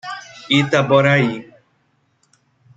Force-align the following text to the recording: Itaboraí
Itaboraí 0.59 1.29